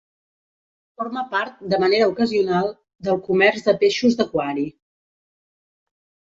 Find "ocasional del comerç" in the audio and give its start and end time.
2.13-3.69